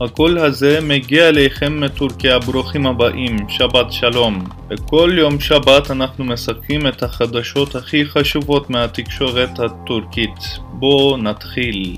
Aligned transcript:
הקול 0.00 0.38
הזה 0.38 0.78
מגיע 0.82 1.28
אליכם 1.28 1.80
מטורקיה, 1.80 2.38
ברוכים 2.38 2.86
הבאים, 2.86 3.36
שבת 3.48 3.92
שלום. 3.92 4.44
בכל 4.68 5.10
יום 5.18 5.40
שבת 5.40 5.90
אנחנו 5.90 6.24
מסכמים 6.24 6.86
את 6.86 7.02
החדשות 7.02 7.74
הכי 7.74 8.04
חשובות 8.04 8.70
מהתקשורת 8.70 9.58
הטורקית. 9.58 10.38
בואו 10.72 11.16
נתחיל. 11.16 11.96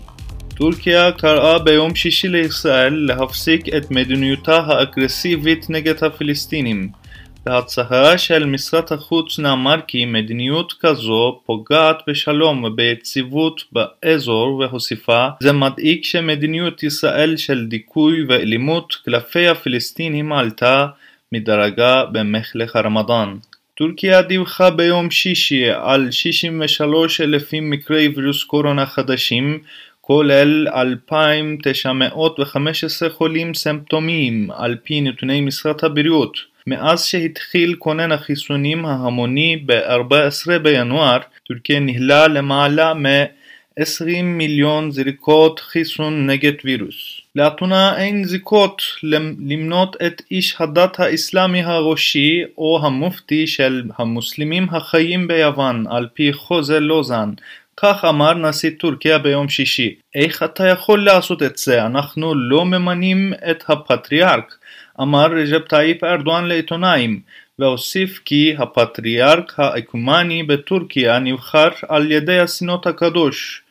טורקיה 0.55 1.13
קראה 1.13 1.59
ביום 1.59 1.95
שישי 1.95 2.29
לישראל 2.29 2.95
להפסיק 2.95 3.69
את 3.77 3.91
מדיניותה 3.91 4.57
האגרסיבית 4.57 5.71
נגד 5.71 6.05
הפלסטינים. 6.05 7.02
בהצהרה 7.47 8.19
של 8.19 8.45
משרד 8.45 8.85
החוץ 8.91 9.39
נאמר 9.39 9.77
כי 9.87 10.05
מדיניות 10.05 10.73
כזו 10.81 11.41
פוגעת 11.47 11.97
בשלום 12.07 12.65
וביציבות 12.65 13.65
באזור 13.73 14.55
והוסיפה 14.55 15.29
זה 15.41 15.53
מדאיג 15.53 16.05
שמדיניות 16.05 16.83
ישראל 16.83 17.37
של 17.37 17.67
דיכוי 17.67 18.25
ואלימות 18.29 18.97
כלפי 19.05 19.49
הפלסטינים 19.49 20.33
עלתה 20.33 20.87
מדרגה 21.33 22.05
במחלך 22.13 22.77
הרמדאן. 22.77 23.37
טורקיה 23.75 24.23
דיווחה 24.23 24.71
ביום 24.71 25.11
שישי 25.11 25.71
על 25.71 26.11
63 26.11 27.21
אלפים 27.21 27.71
מקרי 27.71 28.09
וירוס 28.09 28.45
קורונה 28.45 28.87
חדשים 28.87 29.59
כולל 30.01 30.69
2,915 30.69 33.11
חולים 33.11 33.55
סימפטומיים 33.55 34.51
על 34.51 34.77
פי 34.85 35.01
נתוני 35.01 35.41
משרד 35.41 35.77
הבריאות 35.83 36.52
מאז 36.67 37.05
שהתחיל 37.05 37.75
כונן 37.79 38.13
החיסונים 38.13 38.85
ההמוני 38.87 39.57
ב-14 39.67 40.59
בינואר, 40.63 41.19
טורקיה 41.49 41.81
ניהלה 41.81 42.29
למעלה 42.29 42.95
מ-20 42.95 44.23
מיליון 44.23 44.91
זריקות 44.91 45.61
חיסון 45.61 46.27
נגד 46.31 46.53
וירוס. 46.65 47.21
לאתונה 47.37 47.97
אין 47.99 48.25
זיקות 48.25 48.83
למנות 49.03 49.97
את 50.07 50.23
איש 50.31 50.57
הדת 50.59 51.01
האסלאמי 51.01 51.63
הראשי 51.63 52.43
או 52.59 52.81
המופתי 52.83 53.47
של 53.47 53.83
המוסלמים 53.99 54.67
החיים 54.71 55.29
ביוון 55.29 55.87
על 55.91 56.09
פי 56.15 56.33
חוזה 56.33 56.81
לוזן 56.81 57.31
כך 57.77 58.05
אמר 58.09 58.35
נשיא 58.35 58.71
טורקיה 58.79 59.19
ביום 59.19 59.49
שישי. 59.49 59.95
איך 60.15 60.43
אתה 60.43 60.67
יכול 60.67 61.05
לעשות 61.05 61.43
את 61.43 61.59
זה? 61.59 61.87
אנחנו 61.87 62.35
לא 62.35 62.65
ממנים 62.65 63.33
את 63.51 63.65
הפטריארק. 63.69 64.55
אמר 65.01 65.27
רג'פ 65.27 65.69
טאיפ 65.69 66.05
ארדואן 66.05 66.45
לעיתונאים, 66.45 67.21
והוסיף 67.59 68.21
כי 68.25 68.55
הפטריארק 68.59 69.53
האקומני 69.59 70.43
בטורקיה 70.43 71.19
נבחר 71.19 71.69
על 71.89 72.13
ידי 72.13 72.39
הסינוד 72.39 72.87
הקדוש, 72.87 73.63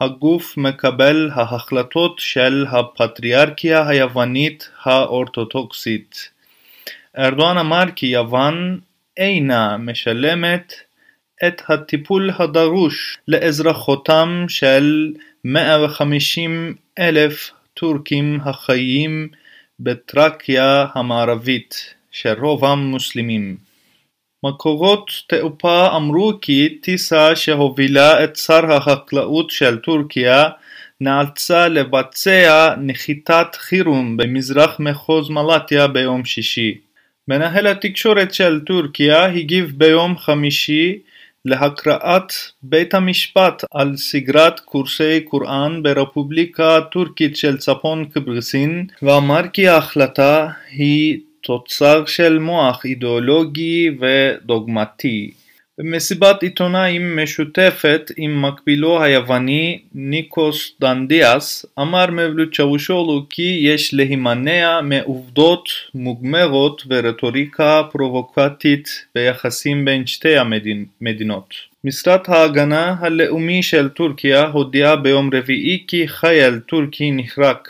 הגוף 0.00 0.56
מקבל 0.56 1.30
ההחלטות 1.32 2.18
של 2.18 2.66
הפטריארכיה 2.70 3.88
היוונית 3.88 4.70
האורתודוקסית. 4.82 6.30
ארדואן 7.18 7.58
אמר 7.58 7.84
כי 7.96 8.06
יוון 8.06 8.80
אינה 9.16 9.76
משלמת 9.76 10.74
את 11.46 11.62
הטיפול 11.68 12.30
הדרוש 12.38 13.18
לאזרחותם 13.28 14.44
של 14.48 15.12
150 15.44 16.74
אלף 16.98 17.50
טורקים 17.74 18.40
החיים 18.44 19.28
בטראקיה 19.82 20.86
המערבית, 20.94 21.94
שרובם 22.10 22.78
מוסלמים. 22.78 23.56
מקורות 24.44 25.10
תעופה 25.26 25.96
אמרו 25.96 26.32
כי 26.42 26.78
טיסה 26.82 27.36
שהובילה 27.36 28.24
את 28.24 28.36
שר 28.36 28.72
החקלאות 28.72 29.50
של 29.50 29.78
טורקיה 29.78 30.48
נאלצה 31.00 31.68
לבצע 31.68 32.74
נחיתת 32.80 33.46
חירום 33.54 34.16
במזרח 34.16 34.80
מחוז 34.80 35.30
מלטיה 35.30 35.88
ביום 35.88 36.24
שישי. 36.24 36.78
מנהל 37.28 37.66
התקשורת 37.66 38.34
של 38.34 38.60
טורקיה 38.66 39.24
הגיב 39.24 39.72
ביום 39.76 40.18
חמישי 40.18 40.98
להקראת 41.44 42.32
בית 42.62 42.94
המשפט 42.94 43.64
על 43.70 43.96
סגרת 43.96 44.60
קורסי 44.60 45.20
קוראן 45.20 45.82
ברפובליקה 45.82 46.76
הטורקית 46.76 47.36
של 47.36 47.58
צפון 47.58 48.04
קפריסין 48.04 48.86
ואמר 49.02 49.48
כי 49.52 49.68
ההחלטה 49.68 50.48
היא 50.70 51.20
תוצר 51.40 52.04
של 52.06 52.38
מוח 52.38 52.84
אידיאולוגי 52.84 53.90
ודוגמטי. 54.00 55.30
במסיבת 55.82 56.42
עיתונאים 56.42 57.18
משותפת 57.22 58.10
עם 58.16 58.42
מקבילו 58.42 59.02
היווני 59.02 59.78
ניקוס 59.94 60.72
דנדיאס 60.80 61.66
אמר 61.78 62.06
מבלוט 62.10 62.54
צ'אושולו 62.56 63.26
כי 63.30 63.60
יש 63.62 63.94
להימנע 63.94 64.80
מעובדות 64.80 65.68
מוגמרות 65.94 66.82
ורטוריקה 66.88 67.82
פרובוקטית 67.92 68.88
ביחסים 69.14 69.84
בין 69.84 70.06
שתי 70.06 70.36
המדינות. 70.38 71.54
משרד 71.84 72.20
ההגנה 72.28 72.96
הלאומי 73.00 73.62
של 73.62 73.88
טורקיה 73.88 74.46
הודיע 74.46 74.96
ביום 74.96 75.30
רביעי 75.34 75.84
כי 75.88 76.08
חייל 76.08 76.58
טורקי 76.58 77.10
נחרק 77.10 77.68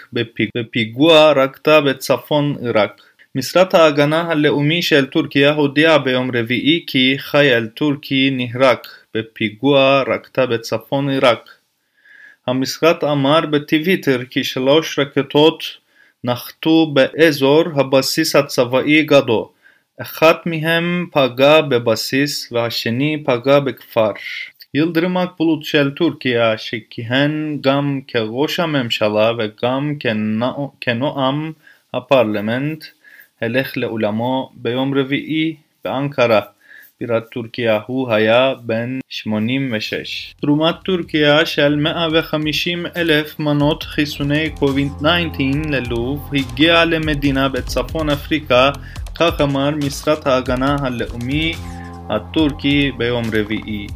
בפיגוע 0.56 1.32
רקטה 1.32 1.80
בצפון 1.80 2.56
עיראק. 2.60 3.02
משרד 3.34 3.74
ההגנה 3.74 4.20
הלאומי 4.20 4.82
של 4.82 5.06
טורקיה 5.06 5.52
הודיע 5.52 5.98
ביום 5.98 6.30
רביעי 6.36 6.84
כי 6.86 7.14
חייל 7.18 7.66
טורקי 7.66 8.30
נהרג 8.30 8.78
בפיגוע 9.14 10.02
רקטה 10.06 10.46
בצפון 10.46 11.10
עיראק. 11.10 11.50
המשרד 12.46 13.04
אמר 13.04 13.40
בטוויטר 13.40 14.20
כי 14.30 14.44
שלוש 14.44 14.98
רקטות 14.98 15.64
נחתו 16.24 16.86
באזור 16.86 17.64
הבסיס 17.74 18.36
הצבאי 18.36 19.02
גדו, 19.02 19.52
אחת 20.00 20.46
מהם 20.46 21.06
פגע 21.12 21.60
בבסיס 21.60 22.52
והשני 22.52 23.22
פגע 23.24 23.60
בכפר. 23.60 24.12
ילדרם 24.74 25.16
הקבלות 25.16 25.64
של 25.64 25.90
טורקיה 25.90 26.58
שכיהן 26.58 27.58
גם 27.60 28.00
כראש 28.08 28.60
הממשלה 28.60 29.32
וגם 29.38 29.94
כנועם 30.80 31.52
הפרלמנט 31.94 32.84
הלך 33.42 33.76
לעולמו 33.76 34.50
ביום 34.54 34.98
רביעי 34.98 35.56
באנקרה, 35.84 36.40
בירת 37.00 37.24
טורקיה, 37.32 37.80
הוא 37.86 38.12
היה 38.12 38.54
בן 38.62 38.98
86. 39.08 40.34
תרומת 40.40 40.74
טורקיה 40.84 41.46
של 41.46 41.76
150 41.76 42.86
אלף 42.96 43.38
מנות 43.38 43.82
חיסוני 43.82 44.50
קוביד-19 44.50 45.68
ללוב 45.70 46.30
הגיעה 46.32 46.84
למדינה 46.84 47.48
בצפון 47.48 48.10
אפריקה, 48.10 48.70
כך 49.14 49.40
אמר 49.40 49.70
משרד 49.70 50.18
ההגנה 50.24 50.76
הלאומי 50.80 51.52
הטורקי 52.10 52.92
ביום 52.98 53.24
רביעי. 53.32 53.86